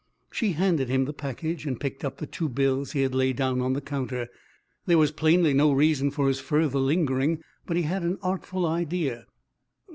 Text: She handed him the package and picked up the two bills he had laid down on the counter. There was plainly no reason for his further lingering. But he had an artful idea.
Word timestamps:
She 0.31 0.53
handed 0.53 0.89
him 0.89 1.05
the 1.05 1.13
package 1.13 1.67
and 1.67 1.79
picked 1.79 2.03
up 2.03 2.17
the 2.17 2.25
two 2.25 2.49
bills 2.49 2.93
he 2.93 3.03
had 3.03 3.13
laid 3.13 3.35
down 3.35 3.61
on 3.61 3.73
the 3.73 3.81
counter. 3.81 4.29
There 4.87 4.97
was 4.97 5.11
plainly 5.11 5.53
no 5.53 5.71
reason 5.71 6.09
for 6.09 6.27
his 6.27 6.39
further 6.39 6.79
lingering. 6.79 7.43
But 7.67 7.77
he 7.77 7.83
had 7.83 8.01
an 8.01 8.17
artful 8.23 8.65
idea. 8.65 9.27